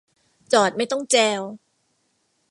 [0.53, 1.41] จอดไม่ต้องแจว